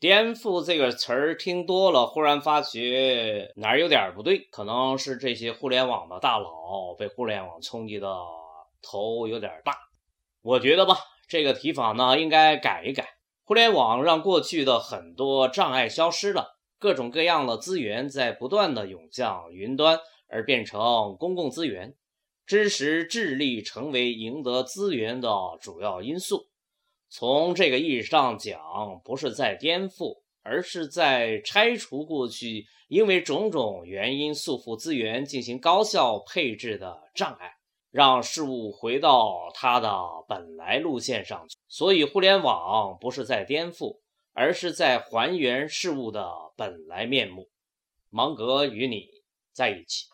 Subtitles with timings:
[0.00, 8.10] 颠覆这个词儿听多了，忽然发觉哪儿有点不对，可能是这些互联网的大佬被互联网冲击的
[8.80, 9.76] 头有点大。
[10.40, 10.96] 我觉得吧，
[11.28, 13.06] 这个提法呢应该改一改。
[13.44, 21.94] 互联网让过去的很多障碍消失了，各种各样的资源在不断的涌向云端，而变成公共资源。
[22.46, 25.30] 知识、智力成为赢得资源的
[25.60, 26.46] 主要因素。
[27.12, 28.60] 从这个意义上讲，
[29.04, 37.52] 不是在颠覆，而是在拆除过去因为种种原因束缚资源进行高效配置的障碍，
[37.90, 39.92] 让事物回到它的
[40.28, 41.56] 本来路线上去。
[41.66, 43.98] 所以，互联网不是在颠覆，
[44.32, 47.48] 而是在还原事物的本来面目。
[48.08, 49.08] 芒格与你
[49.52, 50.06] 在一起。